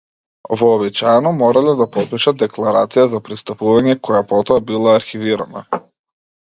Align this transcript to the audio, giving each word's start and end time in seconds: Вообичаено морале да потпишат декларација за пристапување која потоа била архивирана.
Вообичаено 0.61 1.33
морале 1.41 1.75
да 1.83 1.87
потпишат 1.97 2.41
декларација 2.45 3.07
за 3.13 3.23
пристапување 3.29 3.97
која 4.09 4.27
потоа 4.35 4.69
била 4.73 5.01
архивирана. 5.03 5.67